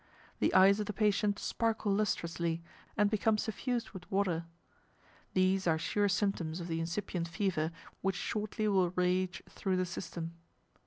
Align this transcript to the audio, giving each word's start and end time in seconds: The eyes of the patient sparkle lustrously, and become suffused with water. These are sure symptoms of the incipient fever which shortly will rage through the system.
The 0.39 0.51
eyes 0.55 0.79
of 0.79 0.87
the 0.87 0.93
patient 0.93 1.37
sparkle 1.37 1.93
lustrously, 1.93 2.63
and 2.97 3.07
become 3.11 3.37
suffused 3.37 3.91
with 3.91 4.11
water. 4.11 4.45
These 5.35 5.67
are 5.67 5.77
sure 5.77 6.09
symptoms 6.09 6.59
of 6.59 6.67
the 6.67 6.79
incipient 6.79 7.27
fever 7.27 7.71
which 8.01 8.15
shortly 8.15 8.67
will 8.67 8.89
rage 8.95 9.43
through 9.47 9.77
the 9.77 9.85
system. 9.85 10.33